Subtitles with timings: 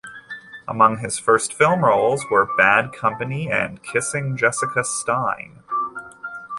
[0.67, 5.59] Among his first film roles were "Bad Company" and "Kissing Jessica Stein".